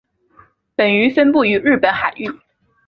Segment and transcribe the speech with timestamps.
[0.75, 2.27] 本鱼分布于日本海域。